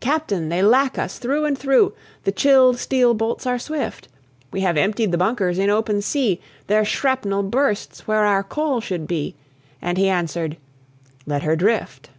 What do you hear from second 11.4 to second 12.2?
her drift."